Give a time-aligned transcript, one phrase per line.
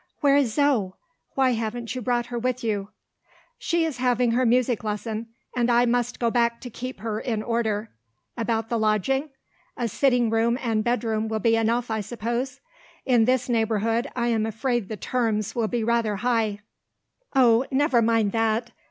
[0.21, 0.95] "Where is Zo?
[1.35, 2.89] Why haven't you brought her with you?"
[3.59, 7.43] "She is having her music lesson and I must go back to keep her in
[7.43, 7.91] order.
[8.35, 9.29] About the lodging?
[9.77, 12.61] A sitting room and bedroom will be enough, I suppose?
[13.05, 16.61] In this neighbourhood, I am afraid the terms will be rather high."
[17.35, 18.71] "Oh, never mind that!